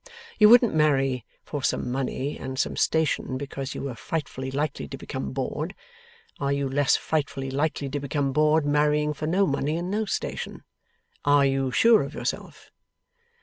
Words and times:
"You 0.39 0.49
wouldn't 0.49 0.73
marry 0.73 1.27
for 1.43 1.61
some 1.61 1.91
money 1.91 2.35
and 2.35 2.57
some 2.57 2.75
station, 2.75 3.37
because 3.37 3.75
you 3.75 3.83
were 3.83 3.93
frightfully 3.93 4.49
likely 4.49 4.87
to 4.87 4.97
become 4.97 5.31
bored. 5.31 5.75
Are 6.39 6.51
you 6.51 6.67
less 6.67 6.95
frightfully 6.95 7.51
likely 7.51 7.87
to 7.89 7.99
become 7.99 8.33
bored, 8.33 8.65
marrying 8.65 9.13
for 9.13 9.27
no 9.27 9.45
money 9.45 9.77
and 9.77 9.91
no 9.91 10.05
station? 10.05 10.63
Are 11.23 11.45
you 11.45 11.69
sure 11.69 12.01
of 12.01 12.15
yourself?" 12.15 12.71